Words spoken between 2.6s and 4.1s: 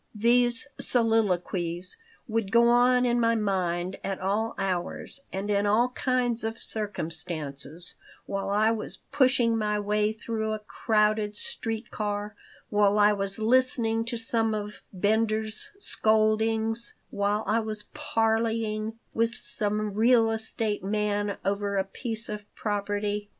on in my mind